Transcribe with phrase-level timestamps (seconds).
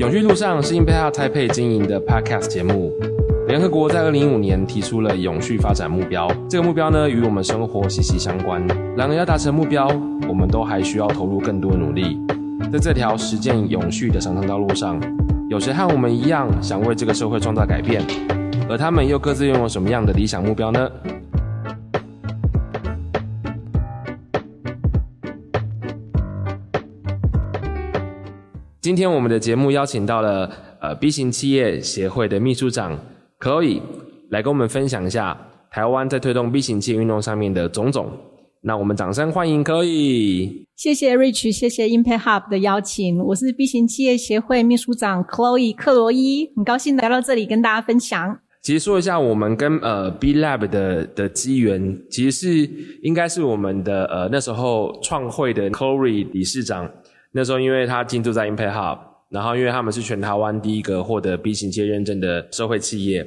[0.00, 2.90] 永续路上是 Impact Hub Taipei 经营的 Podcast 节目。
[3.46, 8.66] 联合国在二零一五年提出了永续发展目标，这个目标呢与我们生活息息相关。
[8.96, 9.86] 然而要达成目标，
[10.26, 12.18] 我们都还需要投入更多努力。
[12.72, 14.98] 在这条实践永续的长征道路上，
[15.50, 18.02] 有谁和我们一样想为这个社会创造改变？
[18.70, 20.90] 而他们又各自拥有什么样的理想目标呢？
[28.80, 32.98] 今天我们的节目邀请到了呃 B 型企业协会的秘书长
[33.38, 33.82] Chloe
[34.30, 35.36] 来跟我们分享一下
[35.70, 38.10] 台湾在推动 B 型企业运动上面的种种。
[38.62, 40.64] 那我们掌声欢迎 Chloe。
[40.76, 43.18] 谢谢 Rich，谢谢 Impact Hub 的邀请。
[43.18, 48.38] 我是 B 型企业协会秘书长 Chloe 克罗伊，很高兴来到这里跟大家分享。
[48.62, 52.70] 其实说一下我们跟呃 B Lab 的的机缘，其实是
[53.02, 56.90] 应该是我们的呃那时候创会的 Chloe 理事长。
[57.32, 63.24] 那时候，因为他进驻在 Impact Hub，然后因为他们是全台湾第一个获得 B 型企业认证的社会企业，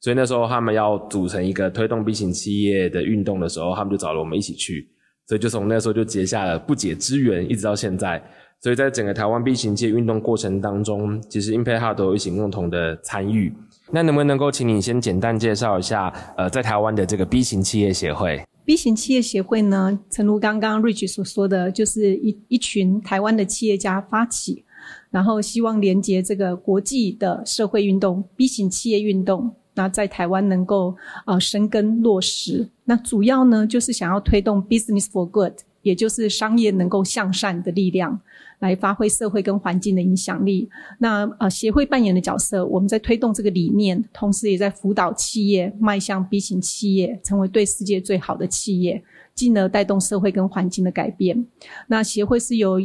[0.00, 4.88] 所以那时候他们要组成一个推动 B 型企业的运动的时候，他们就找了我们一起去，
[5.26, 8.22] 所以就从那时候就结下了不解之缘，一直到现在。
[8.58, 13.52] 所以在整个台湾 B 型企业运动过程当中，其实 Impact Hub 都有一起共同的参与。
[13.90, 24.64] 那能不能够请你先简单介绍一下，呃，在台湾的这个 B 型企业协会？B 型企业协会呢，诚如刚刚 Rich 所说的，就是一一群台湾的企业家发起，
[25.10, 32.68] 然后希望连接这个国际的社会运动 B 型企业运动，那在台湾能够呃生根落实。
[32.84, 38.20] 那主要呢，就是想要推动 Business for Good，也就是商业能够向善的力量。
[38.58, 40.68] 来发挥社会跟环境的影响力。
[40.98, 49.02] 那呃，协会扮演的角色，我们在推动这个理念，同时也在辅导企业迈向 B 型企业，成为对世界最好的企业，
[49.34, 51.46] 进而带动社会跟环境的改变。
[51.86, 52.80] 那协会是由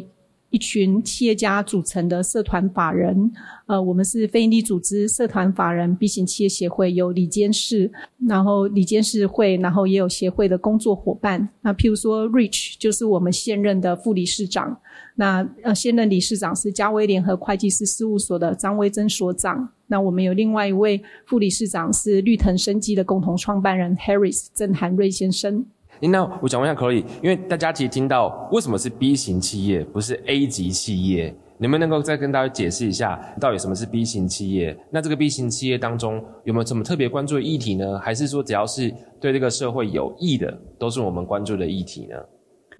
[0.50, 3.32] 一群企业家组成的社团法人，
[3.68, 7.90] 呃，我们是非营利组织社团法人 B 型企业协会，有理监事，
[8.28, 11.48] 然后理监事会，然后也有协会的工作伙伴。
[11.62, 14.78] 那譬如说，Rich 就是我们现任的副理事长，
[15.22, 19.70] 那呃，现任理事长是嘉威联合会计师事务所的张威珍所长。
[19.86, 25.64] 那我们有另外一位副理事长是绿藤生机的共同创办人 Harris 郑涵瑞先生。
[26.00, 34.76] 那我想问一下 Chloe，因为大家其实听到为什么是 B 型企业，不是 A 级企业，你们能够再跟大家解释一下，到底什么是 B 型企业？
[34.90, 36.16] 那这个 B 型企业当中
[36.46, 38.00] 有没有什么特别关注的议题呢？
[38.00, 42.16] 还是说只要是对这个社会有益的，都是我们关注的议题呢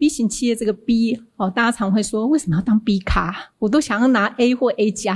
[0.02, 3.32] ？B 型企业这个 B 哦，大家常会说为什么要当 B 咖？
[3.60, 5.16] 我都想要拿 A 或 A 加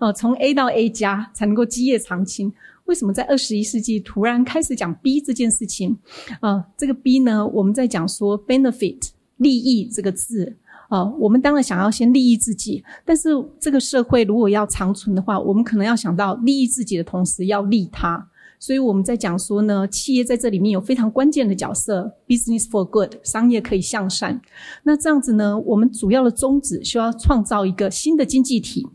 [0.00, 2.50] 哦，从 A 到 A 加才能够基业长青。
[2.86, 5.98] 为什么在二十一世纪突然开始讲 B 这件事情？
[6.40, 10.56] 啊、呃，这个 B 呢，我们在讲说 benefit 利益这个字
[10.88, 13.28] 啊、呃，我们当然想要先利益自己，但是
[13.60, 18.26] 这个社会如果要长存的话，我们可能要想到利益自己的同时要利他，
[18.62, 24.40] 所以我们在讲说呢，企业在这里面有非常关键的角色，business for good，商业可以向善。
[24.84, 28.86] 那这样子呢，我们主要的宗旨需要创造一个新的经济体。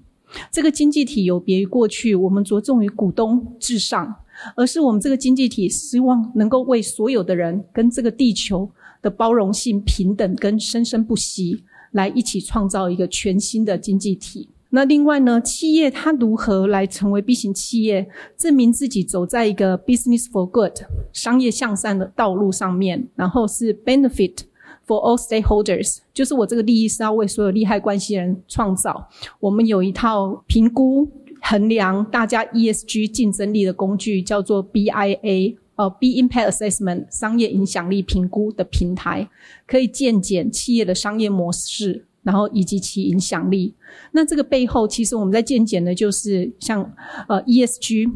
[0.50, 4.16] 这个经济体有别于过去，我们着重于股东至上，
[4.56, 14.48] 而是我们这个经济体希望能够为所有的人跟这个地球的包容性、平等跟生生不息，来一起创造一个全新的经济体。
[14.78, 18.08] 那另外呢，企业它如何来成为 B 型企业，
[18.38, 24.42] 证明自己走在一个 business for good 商业向善的道路上面，然后是 benefit。
[24.86, 29.10] For all stakeholders，就是我这个利益是要为所有利害关系人创造。
[29.42, 31.06] 我们有一套评估
[31.42, 39.28] 衡量大家 ESG 竞争力的工具，叫做 BIA，呃，B Impact Assessment 商业影响力评估的平台，
[39.66, 43.74] 可以鉴检企业的商业模式，然后以及其影响力。
[44.12, 46.84] 那这个背后，其实我们在鉴检的就是像
[47.30, 48.12] 呃 ESG，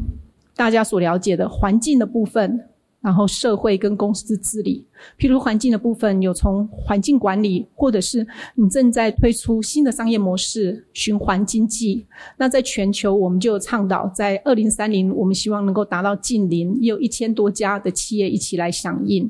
[0.54, 2.68] 大家所了解的环境的部分。
[3.00, 4.86] 然后社会跟公司治理，
[5.18, 8.24] 譬如环境的部分，有从环境管理，或者是
[8.54, 12.06] 你正在推出新的商业模式，循环经济。
[12.36, 19.28] 那在全球，我们就倡导在二零三零，我们希望能够达到近零，也有一千多家的企业一起来响应。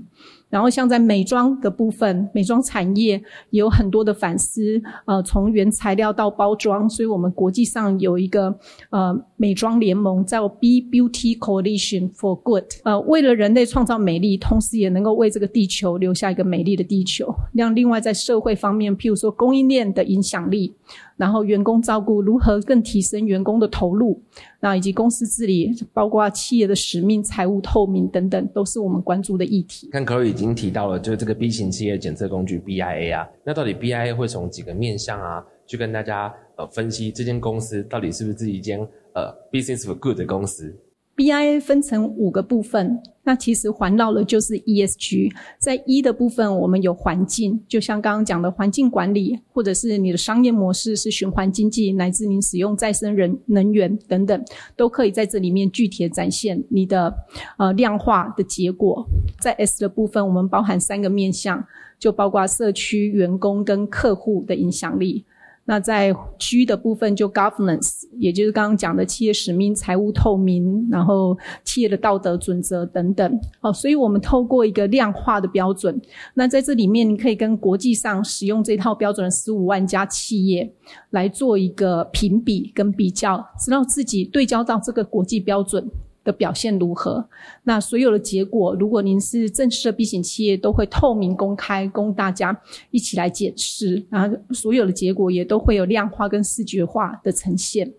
[0.53, 3.15] 然后像在美妆的部分，美妆产业
[3.49, 8.55] 也有很多的反思，呃，从原材料到包装，所以我们国际上有一个
[8.91, 17.35] 呃美妆联盟，叫 B Beauty Coalition for Good，呃，为了人类创造美丽，同时也能够为这个地球留下一个美丽的地球。
[17.53, 20.75] 让另外在社会方面，譬如说供应链的影响力，
[21.17, 24.21] 然后员工照顾如何更提升员工的投入，
[24.61, 29.89] 那以及公司治理，包括企业的使命、财务透明等等，都是我们关注的议题。
[29.91, 38.81] 看 c l 已经提到了，就是这个 B 型企业检测工具 BIA 啊，那到底 BIA 会从几个面向啊，去跟大家呃分析这间公司到底是不是自己一间
[39.15, 40.75] 呃 Business for Good 的公司
[41.17, 45.31] ？BIA 分成五个部分，那其实环绕的就是 ESG。
[45.59, 54.45] 在 E 的部分，我们有环境，就像刚刚讲的环境管理，或者是你的商业模式是循环经济，乃至您使用再生人能源等等，
[54.75, 57.15] 都可以在这里面具体的展现你的
[57.59, 59.07] 呃量化的结果。
[59.39, 61.65] 在 S 的部分，我们包含三个面向，
[61.99, 65.25] 就包括社区、员工跟客户的影响力。
[65.65, 73.41] 那在 G 的部分就 governance，也就是刚刚讲的企业使命、财务透明，然后企业的道德准则等等。
[73.61, 76.01] 哦，所以我们透过一个量化的标准，
[76.35, 80.69] 那在这里面你可以跟国际上使用这套标准的十五万家企业
[81.11, 85.89] 来做一个评比跟比较，知道自己对焦到这个国际标准
[86.25, 87.29] 的表现如何？
[87.65, 92.59] 那所有的结果，如果您是正式的 B 型企业，都会透明公开，供大家
[92.91, 94.05] 一起来检视。
[94.11, 97.93] 然后所有的结果也都会有量化跟视觉化的呈现。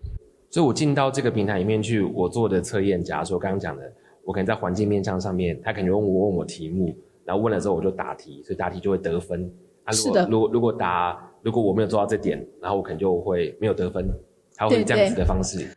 [0.50, 3.82] 所以我进到这个平台里面去，我做的测验，假如说刚刚讲的，
[4.24, 6.94] 我可能在环境面向上面，他可能问我问我题目，
[7.24, 9.50] 然后问了之后我就答题，所以答题就会得分。
[9.84, 10.28] 啊，如果，是的。
[10.30, 14.08] 如果如果答如果我没有做到这点，然后我可能就会没有得分。
[14.56, 15.74] 他会这样子的方式，对，对，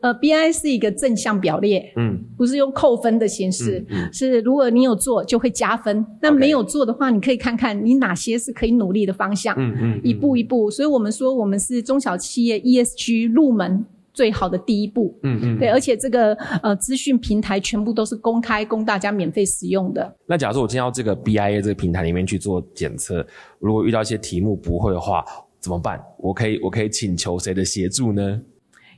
[0.00, 20.16] 呃，BI 是一个正向表列，嗯，不是用扣分的形式，嗯嗯、是如果你有做就会加分，那没有做的话，你可以看看你哪些是可以努力的方向，嗯嗯，一步一步，所以我们说我们是中小企业 ESG 入门最好的第一步，嗯嗯，对，而且这个呃资讯平台全部都是公开供大家免费使用的。
[20.26, 23.24] 那假如说我进到这个 BIA 这个平台里面去做检测，
[23.58, 25.24] 如果遇到一些题目不会的话。
[25.62, 26.02] 怎么办？
[26.18, 28.40] 我可以我可以请求谁的协助呢？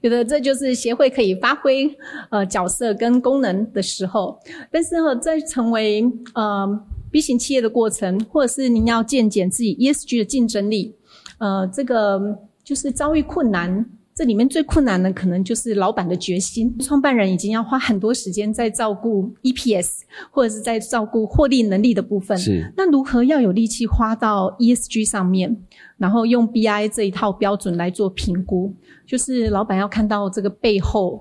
[0.05, 1.91] 有的，这就是协会可以发挥
[2.29, 4.39] 呃角色跟功能的时候。
[4.71, 6.05] 但是呢，在成为
[6.35, 6.69] 呃
[7.11, 10.95] B 型企业的过程，或者是您要健检自己 ESG 的竞争力，
[11.39, 13.87] 呃，这个就是遭遇困难。
[14.15, 16.73] 这里面最困难的可能就是老板的决心。
[16.79, 22.39] 创办人已经要花很多时间在照顾 EPS，或者是在照顾获利能力的部分。
[22.39, 22.73] 是。
[22.77, 25.57] 那如何要有力气花到 ESG 上面，
[25.97, 28.73] 然后用 BI 这一套标准来做评估？
[29.07, 31.21] 就是老板要看到这个背后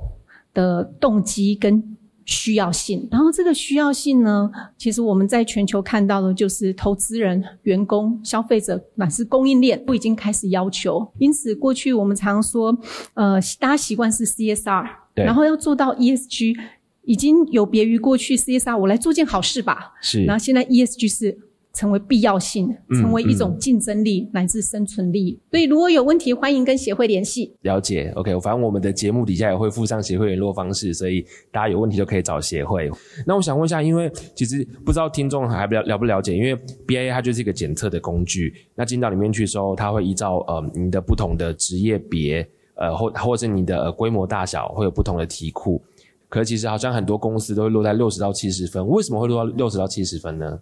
[0.53, 1.97] 的动机跟。
[2.25, 11.06] 需要性，然后这个需要性呢，其实我们在全球看到的就是投资人、员工、消费者乃至供应链都已经开始要求。
[11.18, 12.74] 因此，过去我们常说，
[13.15, 16.57] 呃，大家习惯是 CSR，然后要做到 ESG，
[17.01, 19.91] 已经有别于过去 CSR，我来做件好事吧。
[20.00, 21.38] 是，然后现在 ESG 是。
[21.73, 25.39] 成为必要性，成为一种竞争力、嗯嗯、乃至生存力。
[25.49, 27.51] 所以如果有问题，欢迎跟协会联系。
[27.61, 28.39] 了解，OK。
[28.39, 32.91] 反正我们的节目底下也会附上协会联络方式，所以大家有问题就可以找协会。
[33.25, 36.55] 那我想问一下，因为其实不知道听众还不了了不了解，因为
[36.87, 38.53] BIA 它就是一个检测的工具。
[38.75, 45.81] 那进到里面去的时候，它会依照呃你的不同的职业别，呃或或者你的、呃、规模大小，会有不同的题库。
[46.29, 50.59] 可是其实好像很多公司都会落在六十到七十分，为什么会落到六十到七十分呢？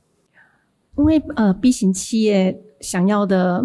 [0.98, 3.64] 因为呃，B 型企业想要的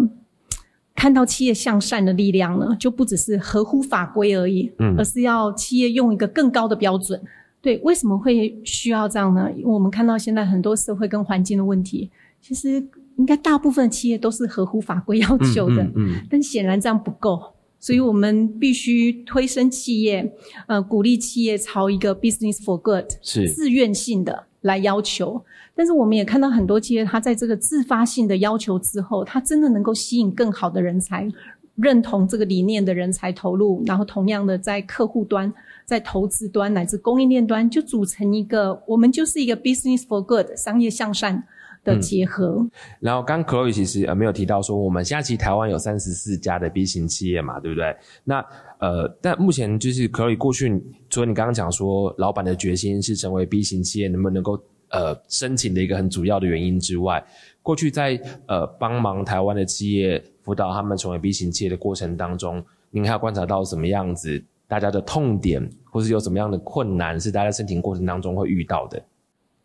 [0.95, 7.21] 看到企业向善的力量呢，就不只是合乎法规而已，嗯，而是要企业用一个更高的标准。
[7.61, 9.51] 对，为什么会需要这样呢？
[9.51, 12.09] 因为我们看到现在很多社会跟环境的问题，
[12.41, 12.81] 其实
[13.17, 17.41] 应该大部分企业都是合乎法规要求的，嗯，嗯，嗯，但显然这样不够，
[17.79, 20.33] 所以我们必须推升企业，
[20.67, 25.43] 呃，鼓励企业朝一个 business for good 是自愿性的来要求。
[25.75, 31.31] 但是我们也看到很多企业，它在这个自发性的要求之后，它真的能够吸引更好的人才，
[31.75, 35.53] 认同这个理念的人才投入，然后同样的在客户端、
[35.85, 41.43] 在投资端乃至供应链端，就组成一个我们就是一个 business for good 商业向善
[41.87, 42.57] 的结合。
[42.59, 47.95] 嗯、然后刚 Chloe 其实呃没有提到说，我们现在其实台湾有三十四家的 B 型企业嘛，对不对？
[48.23, 48.45] 那
[48.79, 54.61] 呃，但目前就是 Chloe 过去，除了你刚刚讲说老板的决心是成为 B 型企业，能不能够？
[54.89, 57.21] 呃，申请的一个很主要的原因之外，
[57.61, 69.03] 过去在呃帮忙台湾的企业辅导他们成为 B 型企业的过程当中，您还有观察到什么样子大家的痛点，或是有什么样的困难是大家申请过程当中会遇到的？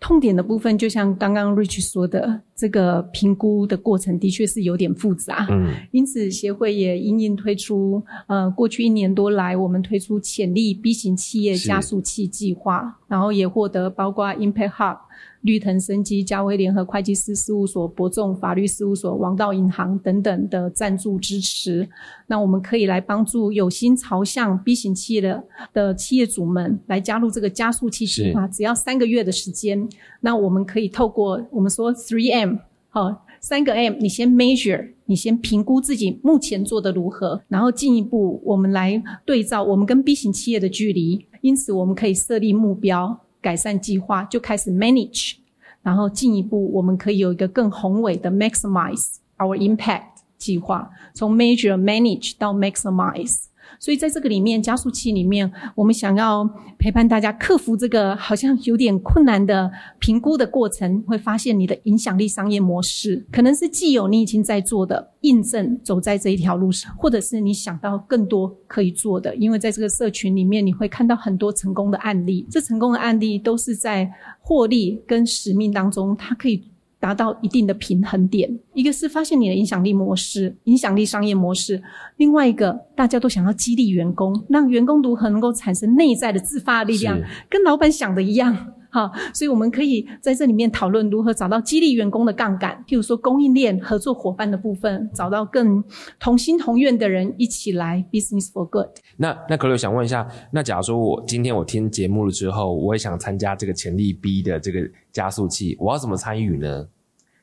[0.03, 5.47] 痛点的部分，就像刚刚 Rich 说的，这个评估的过程的确是有点复杂。
[5.49, 14.97] 嗯，因此协会也因应推出，呃，过去一年多来，我们推出潜力 B 型企业加速器计划，然后也获得包括 Impact Hub、
[15.43, 21.87] 绿藤生机、嘉威联合会计师事务所、博众法律事务所、王道银行等等的赞助支持。
[22.27, 29.87] 那我们可以来帮助有心朝向 B 型企业的的企业主们来加入这个加速器计划，只要三个月的时间。
[30.21, 32.57] 那我们可以透过我们说 Three M，
[32.89, 41.27] 好，三个 M，你先 Measure，你先评估自己目前做的如何，然后进一步我们来对照我们跟 B 型企业的距离。
[41.43, 45.35] 因此，我们可以设立目标、改善计划，就开始 manage，
[45.83, 53.52] 然后进一步，我们可以有一个更宏伟的 maximize our impact 计划，从 major manage 到 maximize。
[53.83, 56.49] 所以在这个里面，加速器里面，我们想要
[56.79, 69.35] 陪伴大家克服这个好像有点困难的评估的过程，会发现你的影响力商业模式可能是既有你已经在做的，印证走在这一条路上，或者是你想到更多可以做的。
[69.35, 74.09] 因为在这个社群里面，你会看到很多成功的案例，这成功的案例都是在
[74.41, 76.69] 获利跟使命当中，它可以。
[77.03, 81.83] 达到一定的平衡点，一个是发现你的影响力模式、影响力商业模式，
[82.19, 88.57] 另外一个大家都想要激励员工，让员工如何能够产生内在的自发力量，跟老板想的一样。
[88.93, 95.83] 好，所以我们可以在这里面讨论如何找到激励员工的杠杆，譬如说供应链合作伙伴的部分，找到更
[96.21, 98.89] 同心同愿的人一起来 business for good。
[99.17, 104.81] 那那可乐想问一下，那假如说我今天我听节目了之后，我也想参加这个潜力 B 的这个
[105.11, 106.87] 加速器，我要怎么参与呢？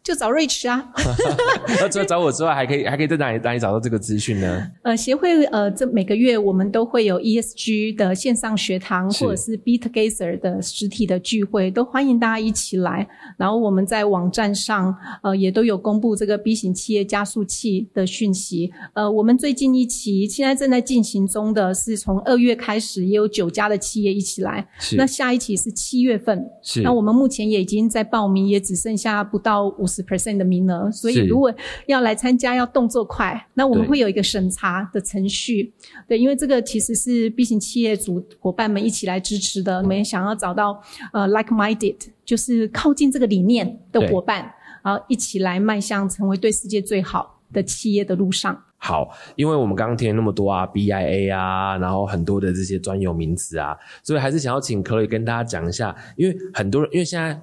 [0.01, 0.91] 就找 Rich 啊！
[1.79, 4.71] 那除了找我之外，还可以还可以在哪里哪里找到这个资讯呢？
[4.81, 13.07] 呃，协会呃，这每个月我们都会有 ESG 的线上学堂，或者是 Be Together 的实体的聚会，都欢迎大家一起来。
[13.37, 18.71] 然后我们在网站上呃也都有公布这个 B 型企业加速器的讯息。
[18.93, 24.67] 呃，我们最近一期现在正在进行中的是从二月开始，也有九家的企业一起来。
[24.79, 24.95] 是。
[24.95, 26.49] 那下一期是七月份。
[26.63, 26.81] 是。
[26.81, 29.99] 那我们目前也已经在报名，也只剩下不到五十。
[30.09, 31.53] percent 的名额，所以如果
[31.85, 33.47] 要来参加，要动作快。
[33.53, 35.71] 那我们会有一个审查的程序，
[36.07, 39.77] 对，对，因为这个其实是 B 型企业组伙伴们一起来支持的。
[39.77, 40.81] 我们也想要找到
[41.13, 48.59] 呃 like-minded，就是靠近这个理念的伙伴，然后一起来迈向成为对世界最好的企业的路上。
[48.77, 57.39] 好，因为我们刚刚听了那么多啊，BIA 啊，然后很多的这些专有名词啊，所以还是想要请 Chloe 跟大家讲一下，因为很多人，因为现在。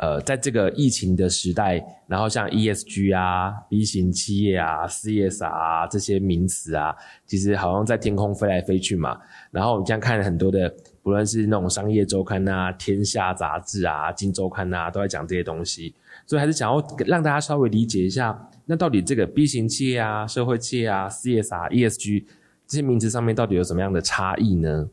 [0.00, 9.18] 呃，在这个疫情的时代，然后像 ESG 啊、B 型企业啊、CS 啊这些名词啊，其实好像在天空飞来飞去嘛。
[9.50, 15.94] 然后我们这样看了很多的，不论是那种商业周刊啊、天下杂志啊、金周刊啊，都在讲这些东西。
[16.26, 22.24] 所以还是想要让大家稍微理解一下，那到底这个 B 型企业啊、社会企业啊、CS 啊、ESG
[22.66, 24.88] 这些名词上面到底有什么样的差异呢？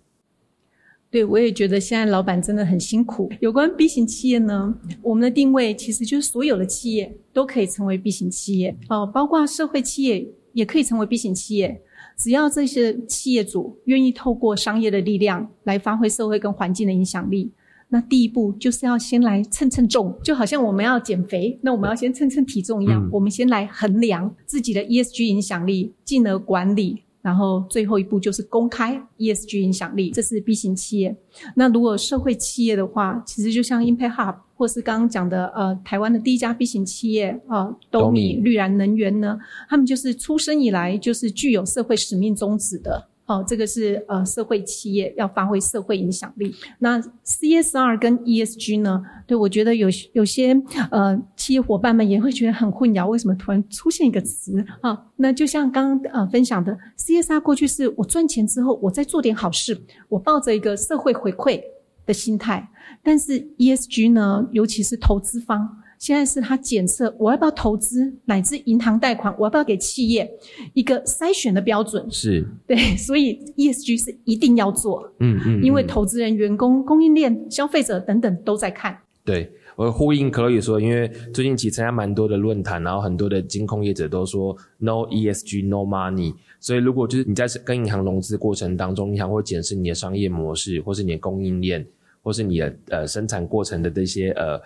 [1.17, 3.27] 对，我也觉得现在老板真的很辛苦。
[3.39, 4.71] 有关 B 型企业呢，
[5.01, 11.81] 我们的定位其实就是所有的企业都可以成为 B 型企业哦，包括社会企业也可以成为 B 型企业。
[12.15, 17.51] 只要这些企业主愿意透过商业的力量来发挥社会跟环境的影响力，
[17.89, 27.01] 那第一步就是要先来称称重，就好像我们要减肥，那我们要先称称体重一样，嗯、我们先来衡量自己的 ESG 影响力，进而管理。
[27.27, 31.13] 然后最后一步就是公开 ESG 影响力，这是 B 型企业。
[31.55, 43.10] 那如果社会企业的话，其实就像 Impact Hub 或是刚刚讲的呃台湾的第一家 B 型企业啊、呃，斗米绿燃能源呢，他们就是出生以来就是具有社会使命宗旨的。
[43.27, 46.55] 哦，这个是呃社会企业要发挥社会影响力。
[46.79, 49.03] 那 CSR 跟 ESG 呢？
[49.27, 50.55] 对，我觉得有有些
[50.89, 54.98] 呃企业伙伴们也会觉得很混淆，为什么突然出现一个词啊？
[55.17, 61.62] 那就像刚刚呃分享的，CSR 过去是我赚钱之后，我再做点好事，我抱着一个社会回馈
[62.05, 62.65] 的心态。
[63.03, 65.84] 但是 ESG 呢，尤其是投资方。
[65.97, 70.29] 现在是他检测我要不要投资，乃至银行贷款，我要不要给企业
[70.73, 72.05] 一个筛选的标准？
[72.11, 78.95] 是对，所以 ESG 是一定要做，嗯嗯，嗯，因为投资人、员工、供应链、消费者等等都在看。
[79.25, 91.83] 对，我呼应 Chloe 说，因为最近其实参加蛮多的论坛，然后很多的金控业者都说 No ESG No Money，所以如果就是你在跟银行融资过程当中，银行会检视你的商业模式，或是你的供应链，
[92.21, 94.61] 或是你的呃生产过程的这些呃。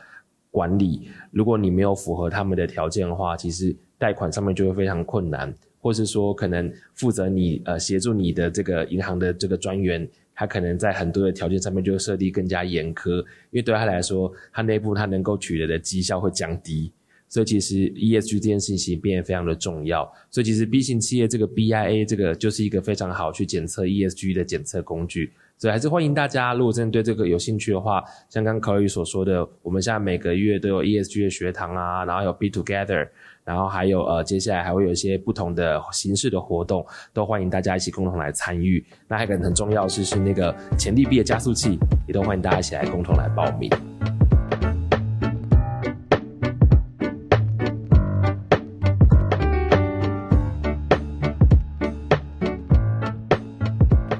[0.51, 16.91] 管理，如果你没有符合他们的条件的话，其实贷款上面就会非常困难，或是说可能负责你呃协助你的这个银行的这个专员，他可能在很多的条件上面就会设立更加严苛，因为对他来说，他内部他能够取得的绩效会降低，
[17.29, 25.31] 所以其实 ESG 这件事情变得非常的重要，所以其实 B 型企业这个 BIA 这个就是一个非常好去检测 ESG 的检测工具。
[25.61, 33.07] 所以还是欢迎大家，如果真的对这个有兴趣的话，像刚 Chloe 所说的，我们现在每个月都有 ESG 的学堂啊，然后有 Be Together，
[33.43, 38.83] 然后还有呃，接下来还会有一些不同的形式的活动，都欢迎大家一起共同来参与。
[39.07, 41.77] 那还有一个很重要的是，是那个潜力毕业加速器，
[42.07, 43.69] 也都欢迎大家一起来共同来报名。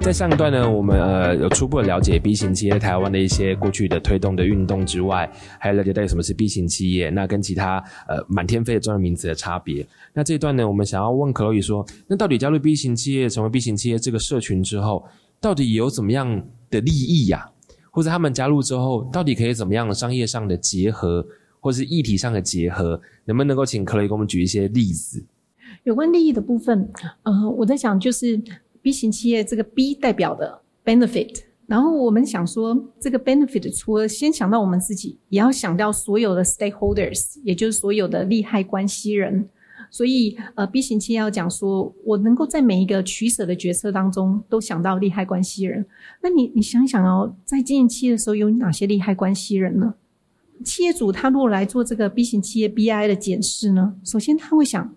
[0.02, 7.78] 在上一段呢，我们呃有初步的了解 B 型企业台湾的一些过去的推动的运动之外，还有了解到底什么是 B 型企业，那跟其他
[8.08, 9.88] 呃满天飞的专业名词的差别。
[10.12, 15.06] 那这一段呢，我们想要问 Chloe 说，那到底加入 B 型企业，成为 B 型企业这个社群之后，
[15.40, 17.48] 到底有怎么样的利益呀、
[17.92, 21.24] 或者他们加入之后，到底可以怎么样商业上的结合，
[21.60, 23.00] 或是议题上的结合？
[23.26, 25.24] 能不能够请 Chloe 给我们举一些例子？
[25.84, 26.92] 有关利益的部分，
[27.22, 28.42] 呃，我在想就是。
[28.82, 39.48] B 型企业这个 B 代表的 benefit，然后我们想说，这个 benefit 除了先想到我们自己，也要想到所有的 stakeholders，也就是所有的利害关系人。
[39.90, 45.86] 所以，呃，B 型企业要讲说，我能够在每一个取舍的决策当中都想到利害关系人。
[46.22, 49.94] 那你你想想哦，在经营企业的时候有哪些利害关系人呢？
[50.64, 54.94] 企业主他如果来做这个 B 型企业 BI 的检视呢，首先他会想，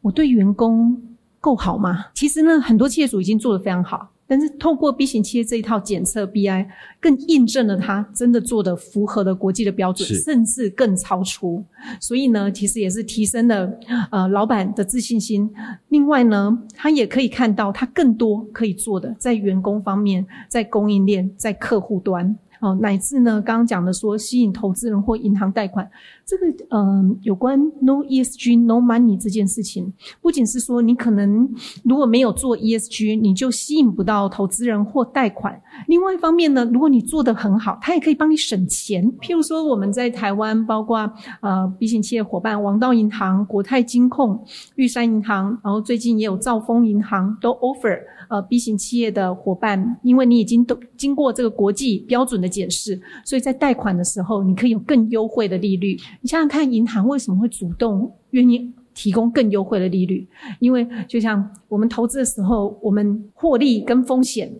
[0.00, 1.02] 我对员工。
[1.40, 2.06] 够好吗？
[2.14, 6.66] 其实呢，很多企业主已经做得非常好，但是透过 B 型企业这一套检测 BI，
[7.00, 11.64] 更印证了他真的做的符合了国际的标准，甚至更超出。
[11.98, 13.70] 所以呢，其实也是提升了
[14.10, 15.50] 呃老板的自信心。
[15.88, 22.36] 另外呢，他也可以看到他更多可以做的，在员工方面，在供应链，在客户端。
[22.60, 25.88] 哦，乃至呢，刚刚讲的说吸引投资人或银行贷款，
[26.24, 31.48] 这个嗯、有关 No ESG No Money 这件事情，不仅是说你可能
[31.84, 35.60] 如果没有做 ESG，你就吸引不到投资人或贷款。
[35.88, 39.10] 另外一方面呢，如果你做得很好，它也可以帮你省钱。
[39.20, 44.44] 譬如说，我们在台湾，包括呃 B 型企业伙伴王道银行、国泰金控、
[44.76, 47.98] 玉山银行，然后最近也有兆丰银行都 offer。
[48.30, 55.96] 呃，B 型企业的伙伴，因为你已经都经过这个国际标准的检视，所以在贷款的时候，你可以有更优惠的利率。
[56.20, 60.28] 你想想看，银行为什么会主动愿意提供更优惠的利率？
[60.60, 64.52] 因为就像我们投资的时候，我们获利跟风险，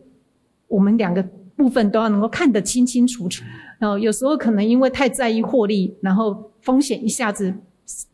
[0.66, 1.22] 我们两个
[1.54, 3.44] 部分都要能够看得清清楚楚。
[3.78, 7.54] 然后有时候可能因为太在意获利，然后风险一下子。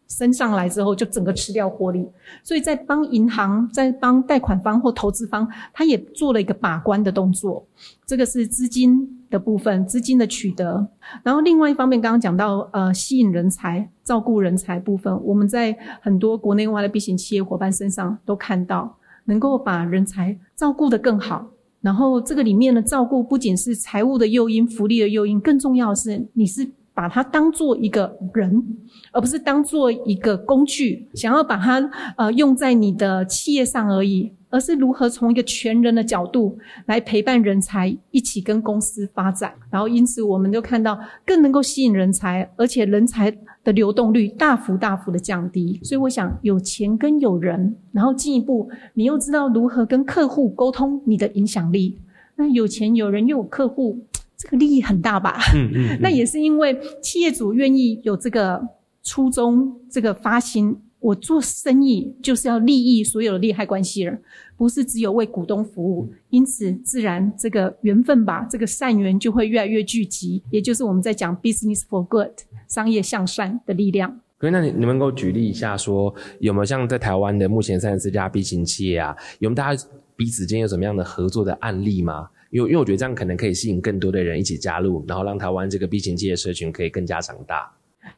[0.09, 2.09] 升上来之后，就整个吃掉获利，
[2.45, 7.67] 所以在帮银行、在帮贷款方或投资方，他也做了一个把关的动作。
[8.07, 10.87] 这个是资金的部分，资金的取得。
[11.25, 21.45] 然后另外一方面，刚刚讲到呃吸引人才、照顾人才部分，我们在很多国内外的 B 型企业伙伴身上都看到，能够把人才照顾得更好。
[21.81, 26.71] 然后这个里面的照顾不仅是财务的诱因、福利的诱因，更重要的是你是。
[26.97, 28.65] 把它当做一个人，
[29.13, 31.79] 而不是当做一个工具，想要把它
[32.17, 36.57] 呃用在你的企业上而已，而是如何从一个全人的角度
[36.87, 39.53] 来陪伴人才一起跟公司发展。
[39.71, 43.31] 然后因此我们就看到更能够吸引人才，而且人才
[43.63, 45.79] 的流动率大幅大幅的降低。
[45.85, 51.99] 所以我想有钱跟有人，然后进一步你又知道如何跟客户沟通你的影响力。
[52.37, 54.01] 那有钱有人又有客户。
[54.37, 55.38] 这个利益很大吧？
[55.55, 58.61] 嗯嗯，嗯， 那也是因为企业主愿意有这个
[59.03, 60.77] 初衷，这个发心。
[60.99, 64.20] 我做生意就是要利益所有的利害关系人，
[64.57, 66.12] 不是只有为股东服务。
[66.31, 70.42] 因此，自然这个缘分吧，这个善缘就会越来越聚集。
[70.51, 72.33] 也就是我们在讲 business for good，
[72.66, 74.20] 商业向善的力量。
[74.38, 79.85] 可以，那你你们给我举例一下说，说有没有像在台湾的目前三十四家 B 型企业啊，有没有大家
[80.16, 82.29] 彼此间有什么样的合作的案例吗？
[82.51, 87.73] 因为因为我觉得这样可能可以吸引更多的人一起加入，然后让台湾这个 B 型企业社群可以更加长大。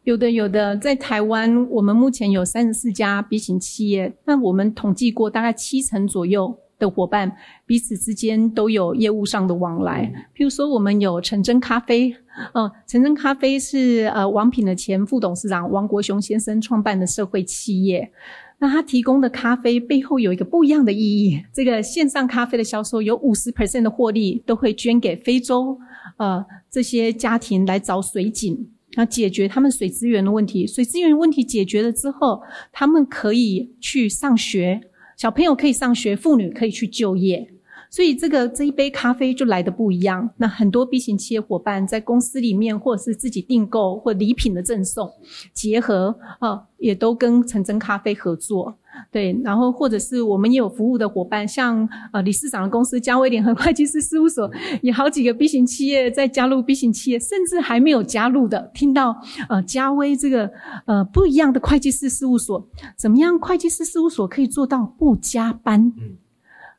[0.05, 10.29] 有的有的，在台湾我们目前有三十四家 B 型企业，那我们统计过，大概七成左右的伙伴彼此之间都有业务上的往来。
[10.37, 12.15] 譬如说，我们有陈真咖啡，
[12.53, 18.13] 呃，陈真咖啡是呃王品的前副董事长王国雄先生创办的社会企业。
[18.61, 21.41] 那他提供的咖啡背后有一个不一样的意义。
[21.55, 25.79] 这个线上咖啡的销售有五十 percent 的获利都会捐给非洲，
[26.17, 30.67] 呃，这些家庭来找水井，那解决他们水资源的问题。
[30.67, 32.43] 水资源问题解决了之后，
[32.73, 34.81] 他们可以去上学，
[35.17, 37.53] 小朋友可以上学，妇女可以去就业。
[37.91, 40.29] 所以这个这一杯咖啡就来得不一样。
[40.37, 45.11] 那很多 B 型企业伙伴在公司里面，或者是自己订购或礼品的赠送
[45.53, 48.75] 结合，啊，也都跟陈真咖啡合作。
[49.13, 54.51] 对，然后或者是我们也有服务的伙伴，像呃理事长的公司嘉威联合会计师事务所，
[54.83, 59.17] 有好几个 B 型企业在加入 B 型企业，甚至还没有加入的，听到
[59.49, 60.51] 呃嘉威这个
[60.87, 63.39] 呃不一样的会计师事务所，怎么样？
[63.39, 65.93] 会计师事务所可以做到不加班，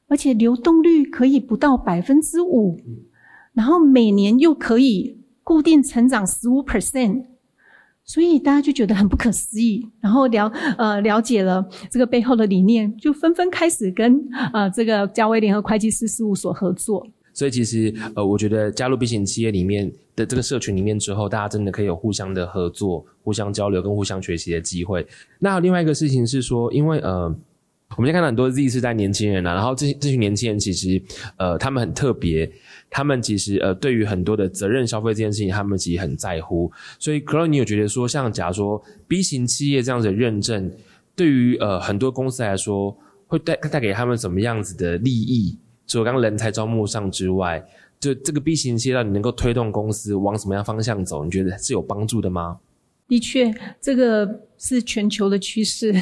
[0.10, 2.78] 而且流动率可以不到百分之五，
[3.54, 7.26] 然后每年又可以固定成长十五 percent。
[8.04, 10.48] 所以大家就觉得很不可思议，然后了
[10.80, 14.20] 呃了解了这个背后的理念，就纷纷开始跟
[14.52, 17.06] 呃这个嘉威联合会计师事务所合作。
[17.36, 25.06] 所以其实呃，我觉得加入避险企业里面的这个社群里面之后，大家真的可以有互相的合作、互相交流跟互相学习的机会。
[25.38, 27.34] 那另外一个事情是说，因为呃，
[27.98, 31.02] 我们现在看到很多 Z 世代年轻人啊，然后这这群年轻人其实
[31.38, 32.50] 呃，他们很特别。
[32.92, 36.72] 他们其实呃，对于很多的责任消费这件事情，他们其实很在乎。
[36.98, 40.72] 所以，Chloe，你有觉得说，像假如说 B 型企业这样子的认证，
[41.16, 42.98] 对于呃很多公司来说，
[43.28, 45.58] 会带带给他们什么样子的利益？
[45.86, 47.64] 除了刚刚人才招募上之外，
[48.00, 51.24] 就这个 B 型企业让你能够推动公司往什么样方向走？
[51.24, 52.60] 你觉得是有帮助的吗？
[53.08, 55.94] 的确，这个是全球的趋势。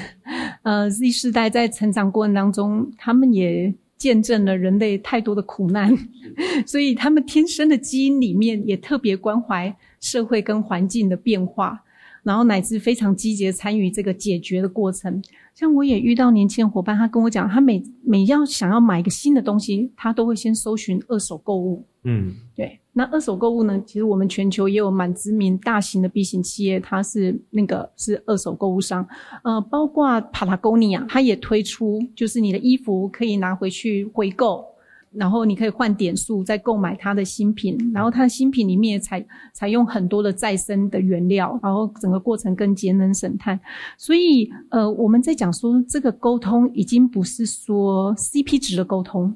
[0.67, 3.73] 呃，Z 世代在成长过程当中，他们也。
[3.97, 5.91] 见证了人类太多的苦难，
[6.67, 11.83] 所以他们天生的基因里面也特别关怀社会跟环境的变化，
[12.21, 15.19] 然后乃至非常积极的参与这个解决的过程。
[15.55, 21.83] 像我也遇到年轻的伙伴，他跟我讲，他每每要想要买一个新的东西，他都会先搜寻二手购物。
[22.03, 22.79] 嗯，对。
[22.97, 23.79] 那二手购物呢？
[23.85, 29.07] 其实我们全球也有蛮知名大型的 B 型企业，它是那个是二手购物商，
[29.43, 34.65] 呃，包括 Patagonia，它也推出，就是你的衣服可以拿回去回购，
[35.11, 43.59] 然后你可以换点数再购买它的新品，然后它的新品里面采采用很多的再生的原料，然后整个过程更节能省碳。
[43.95, 49.35] 所以，呃，我们在讲说这个沟通已经不是说 CP 值的沟通。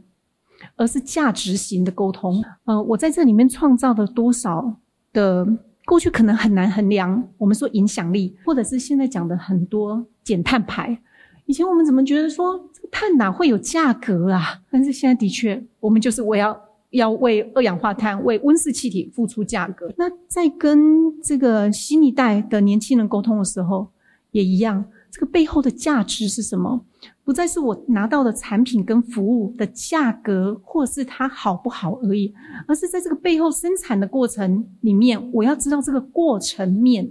[0.81, 2.43] 而是价值型的沟通。
[2.65, 4.75] 呃，我在这里面创造了多少
[5.13, 5.47] 的
[5.85, 7.23] 过去可能很难衡量。
[7.37, 10.99] 我们说影响力，或者是现在讲的很多减碳牌。
[11.45, 14.59] 以前我们怎么觉得说这个碳哪会有价格啊？
[14.71, 19.87] 但是现在的确，我们就是我要要为二氧化碳、为温室气体付出价格。
[19.97, 23.87] 那在跟这个新一代的年轻人沟通的时候，
[24.31, 26.83] 也一样，这个背后的价值是什么？
[27.23, 32.33] 不再是我拿到的产品跟服务的价格，或是它好不好而已，
[32.67, 37.07] 而是在这个背后生产的过程里面，我要知道这个过程面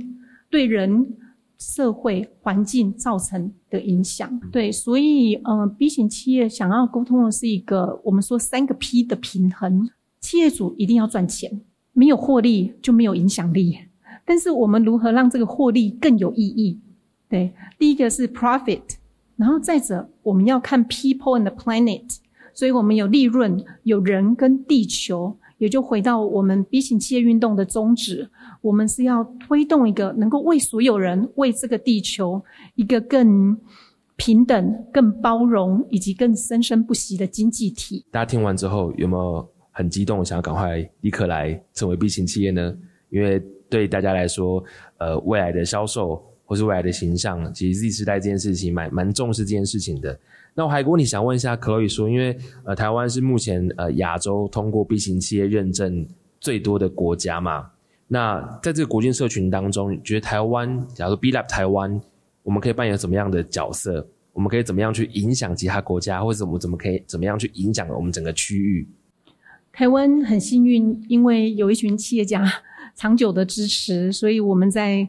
[0.51, 1.17] 对人、
[1.59, 4.41] 社会、环境造成的影响。
[4.53, 9.89] 对，所以，呃，B 型企业想要沟通的是一个我们说三个 P 的平衡。
[10.21, 13.79] 企业主一定要赚钱，没有获利就没有影响力。
[14.27, 16.79] 但是我们如何让这个获利更有意义？
[17.29, 18.83] 对，第一个是 profit。
[19.41, 22.19] 然后再者，我们要看 people and the planet，
[22.53, 28.29] 所以我们有利润，有人跟地球，也就回到我们 B 型企业运动的宗旨，
[28.61, 33.57] 我们是要推动一个能够为所有人、为这个地球一个更
[34.17, 38.05] 平等、更包容以及更生生不息的经济体。
[38.11, 42.77] 大家听完之后有没有很激动，想要赶快立刻来成为 B 型企业呢？
[43.09, 44.63] 因为对大家来说，
[44.99, 46.23] 呃，未来的销售。
[46.51, 50.19] 或是未来的形象，其实 Z 世代这件事情蛮蛮重视这件事情的。
[50.53, 56.05] 那我还有个问题想问一下 Chloe 说，因为呃台湾是目前呃亚洲通过 B 型企业认证
[56.41, 57.71] 最多的国家嘛？
[58.09, 62.01] 那在这个国际社群当中，你觉得台湾，假如说 B Lab 台湾，
[62.43, 64.05] 我们可以扮演什么样的角色？
[64.33, 68.89] 我们可以怎么样去影响其他国家，或者我们怎么可以怎么样去影响我们整个区域？
[69.73, 72.45] 台湾很幸运，因为有一群企业家
[72.97, 75.09] 长久的支持，所以我们在。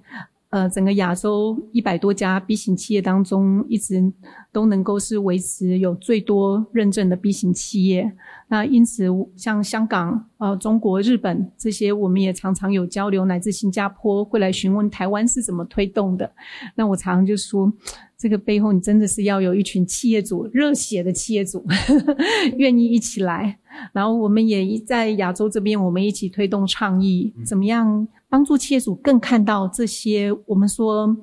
[0.52, 4.04] 呃，整个亚洲一百多家 B 型企业当中，一直
[4.52, 8.12] 都能够是维持有最多认证的 B 型企业。
[8.50, 9.06] 那因此，
[9.38, 16.30] 像香港、呃，中国、日本这些，我们也常常有交流，乃至新加坡会来询问台湾是怎么推动的。
[16.76, 17.72] 那我常常就说，
[18.18, 21.66] 这个背后你真的是要有一群企业主，热血的企业主，
[22.58, 23.58] 愿意一起来。
[23.94, 28.06] 然后我们也在亚洲这边，我们一起推动倡议，怎么样？
[28.32, 31.18] 帮助企业主更看到这些我们说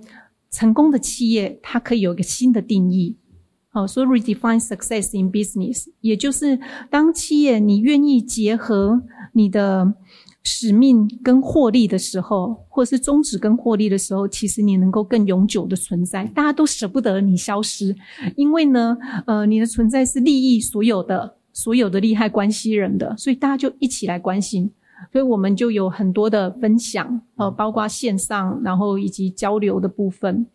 [0.50, 3.16] 成功的企业，它可以有一个新的定义。
[3.70, 9.94] 好，说 redefine success in business，也就是当企业你愿意结合你的
[10.42, 16.26] 使命跟获利的时候，或是宗旨跟获利的时候，其实你能够更永久的存在。
[16.26, 17.96] 大家都舍不得你消失，
[18.36, 24.70] 因为呢，呃，你的存在是利益所有的所有的利害关系人的，所以大家就一起来关心。
[25.12, 30.46] 所以我们就有很多的分享，呃，包括线上，然后以及交流的部分。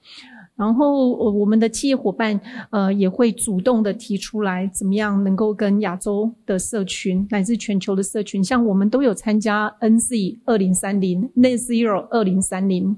[0.55, 12.95] 然后我们的企业伙伴呃也会主动的提出来，怎么样能够跟亚洲的社群乃至全球的社群，像我们都有参加 NZ 二零三零 Net Zero 二零三零，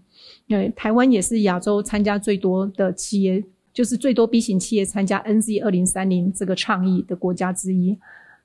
[0.49, 3.41] 对，台湾也是亚洲参加最多的企业，
[3.73, 7.97] 就是最多 B 型企业参加 NZ 二零三零这个倡议的国家之一。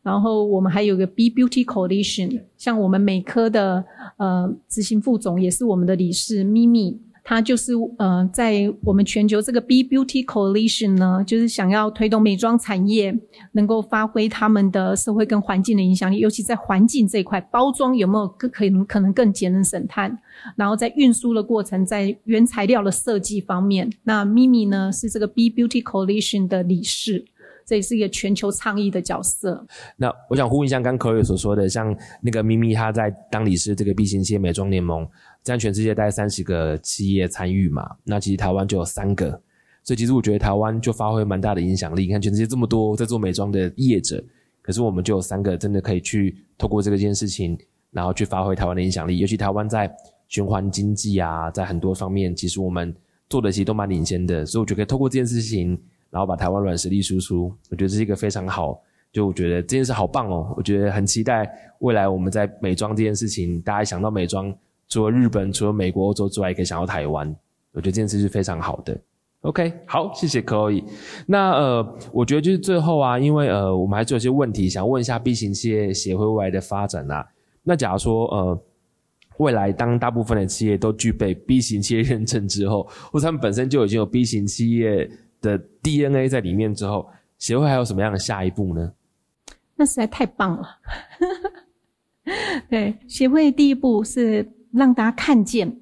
[0.02, 3.84] 然后我们还有个 B Beauty Coalition，像我们美科的
[4.16, 13.14] 呃执行副总也是我们的理事咪咪，他就是呃在我们全球这个 B Beauty Coalition 呢，就是想要推动美妆产业
[13.52, 20.18] 能够发挥他们的社会跟环境的影响力，尤其在环境这一块，包装有没有更可能可能更节能省碳，
[20.56, 27.26] 然后在运输的过程，在原材料的设计方面，那咪咪呢是这个 B Beauty Coalition 的理事。
[27.70, 29.64] 这也是一个全球倡议的角色。
[29.96, 35.08] 那我想呼应一下刚刚 Chloe 所说的，像那个咪咪，他在当理事这个 B 型企业美妆联盟，
[35.40, 37.88] 在全世界大概三十个企业参与嘛。
[38.02, 39.30] 那其实台湾就有三个，
[39.84, 42.06] 所以其实我觉得台湾就发挥蛮大的影响力。
[42.06, 44.20] 你看全世界这么多在做美妆的业者，
[44.62, 47.56] 可是我们就有三个真的可以去透过这个件事情，
[47.92, 49.18] 然后去发挥台湾的影响力。
[49.18, 49.88] 尤其台湾在
[50.26, 52.92] 循环经济啊，在很多方面，其实我们
[53.28, 54.44] 做的其实都蛮领先的。
[54.44, 55.80] 所以我觉得可以透过这件事情。
[56.10, 58.82] 然后把台湾软实力输出，我觉得这是一个非常好。
[59.12, 64.54] 就我觉得这件事好棒哦，我觉得很期待未来我们在美妆这件事情，大家想到美妆，
[64.88, 67.28] 除了日本、除了美国、欧洲之外，也可以想到台湾。
[67.72, 68.96] 我觉得这件事是非常好的。
[69.40, 70.84] OK，好，谢谢 Chloe。
[71.26, 77.26] 那呃，我觉得就是最后啊，因为呃，我们还是有些问题想问一下 B 型企业协会未来的发展啊。
[77.64, 78.62] 那假如说呃，
[79.38, 85.10] 未来当大部分的企业都具备 B 型企业认证之后，或者他们本身就已经有 B 型企业。
[85.40, 88.92] 的 DNA 在里面之后，协会还有什么样的下一步呢？
[89.76, 90.78] 那实在太棒了。
[92.68, 95.80] 对，协会第一步是让大家看见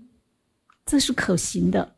[0.86, 1.94] 这是可行的，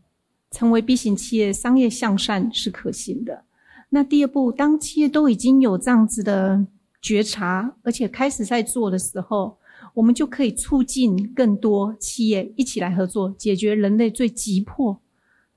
[0.51, 3.45] 成为 B 型企业，商业向善是可行的。
[3.91, 6.67] 那第二步，当企业都已经有这样子的
[7.03, 9.59] 觉察，而且开始在做的时候，
[9.95, 14.99] 我们就可以促进更多企业一起来合作，解决人类最急迫。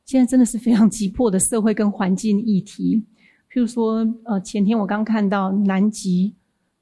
[0.05, 3.03] 现在真的是非常急迫的社会跟环境议题，
[3.51, 6.35] 譬如说，呃，前天我刚看到南极，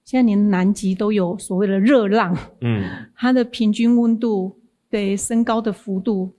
[0.04, 2.84] 现在连南极都有所谓的热浪，嗯，
[3.16, 6.34] 它的平均温度对升高的幅度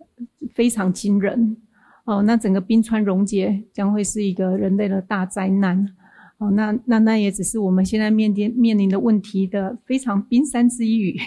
[0.53, 1.57] 非常惊人，
[2.05, 5.87] 哦，那整个冰川溶解将会是一个人类的大灾难，
[6.39, 11.21] 哦，那那那也只是我们现在面临面临的问题的非常冰山之一隅。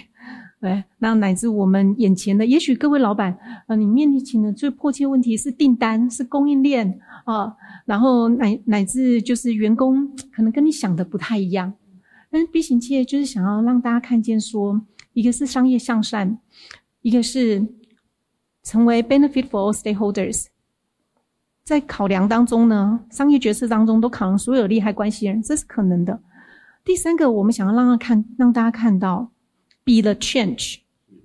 [0.66, 11.72] 对，那乃至我们眼前的，也许各位老板，呃，你面临起的最迫切问题是订单，是供应链啊、然后乃乃至就是员工可能跟你想的不太一样。
[12.32, 14.80] 但是 B 型企业就是想要让大家看见说，
[15.12, 16.36] 一个是商业向善，
[17.00, 17.64] 一个是
[18.64, 20.46] 成为 benefit for all stakeholders，
[21.62, 26.20] 在考量当中呢，商业决策当中都考量所有利害关系人，这是可能的。
[26.84, 29.30] 第三个，我们想要让他看，让大家看到。
[29.86, 30.80] Be the change。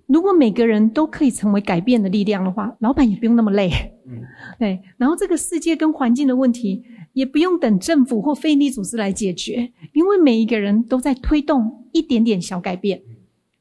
[0.06, 3.72] 如果每个人都可以成为改变的力量的话，老板也不用那么累。
[4.06, 4.22] 嗯，
[4.60, 4.80] 对。
[4.98, 13.02] 然后这个世界跟环境的问题也不用等政府或非营利组织来解决，因为每一个人都在推动一点点小改变，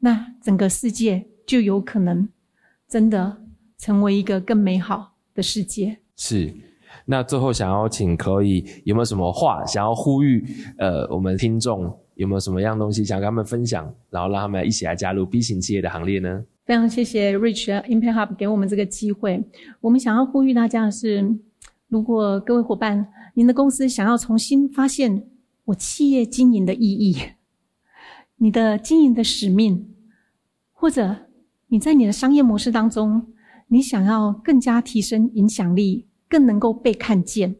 [0.01, 2.29] 那整个世界就有可能
[2.89, 3.39] 真的
[3.79, 5.99] 成为一个更美好的世界。
[6.17, 6.53] 是。
[7.07, 10.45] 那最后想要请 Chloe 有没有什么话想要呼吁？
[10.79, 11.97] 呃，我们听众。
[12.21, 16.45] 有没有什么样东西想跟他们分享，然后让他们一起来加入 B 型企业的行列呢？
[16.67, 19.43] 非常谢谢 Rich Impact Hub 给我们这个机会。
[19.81, 21.35] 我们想要呼吁大家的是，
[21.89, 25.31] 如果各位伙伴，您的公司想要重新发现
[25.65, 27.17] 我企业经营的意义，
[28.37, 29.89] 你的经营的使命，
[30.75, 31.17] 或者
[31.69, 33.29] 你在你的商业模式当中，
[33.69, 37.57] 你想要更加提升影响力，更能够被看见，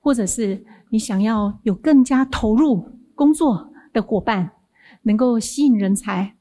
[0.00, 3.72] 或者是你想要有更加投入工作。
[3.94, 4.50] 的伙伴
[5.04, 6.34] 能够吸引人才，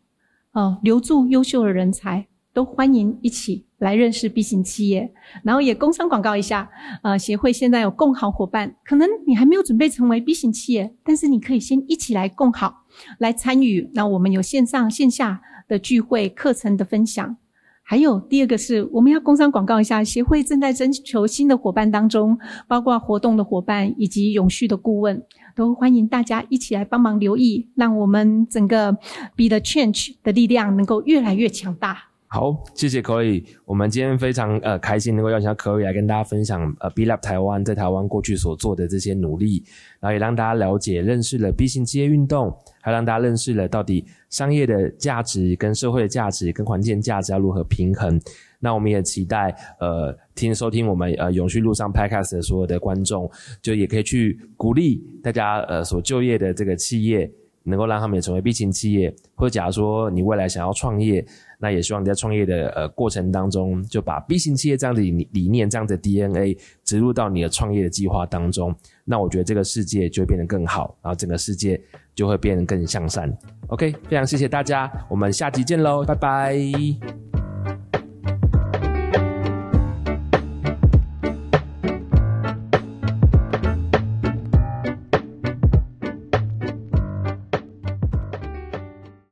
[0.52, 5.14] 哦，留住优秀的人才，都欢迎一起来认识 B 型企业。
[5.44, 6.70] 然后也工商广告一下，
[7.04, 12.84] 呃，协会现在有共好伙伴，可能你还没有准备成为 B 型企业，但是你可以先一起来共好，
[13.20, 13.90] 来参与。
[13.94, 17.38] 那我们有线上线下的聚会、课程的分享。
[17.86, 25.22] 还有第二个是，我们要工商广告一下，协会正在征求新的伙伴当中，包括活动的伙伴以及永续的顾问。
[25.56, 28.92] 都欢迎大家一起来帮忙留意，让我们整个
[29.36, 32.13] Be the Change 的力量能够越来越强大。
[32.34, 33.46] 好，谢谢 Chloe。
[33.64, 39.64] 我们今天非常呃开心能够邀请到 Chloe 来跟大家分享呃 B Lab 台湾在台湾过去所做的这些努力，
[40.00, 48.20] 然后也让大家了解、认识了 B 型企业运动，还让大家认识了到底商业的价值跟社会的价值跟环境价值要如何平衡。
[48.58, 53.30] 那我们也期待呃听收听我们呃永续路上 Podcast 的所有的观众，
[53.62, 57.32] 就也可以去鼓励大家呃所就业的这个企业。
[57.64, 61.26] 能够让他们也成为 B 型企业，或者假如说你未来想要创业，
[61.60, 68.76] 那也希望你在创业的呃过程当中，就把 B 型企业这样的理理念、这样的 DNA 植入到你的创业的计划当中。
[69.06, 71.80] 那我觉得这个世界就会变得更好，然后整个世界
[72.14, 73.32] 就会变得更向善。
[73.68, 77.43] OK，非常谢谢大家，我们下集见喽，拜拜。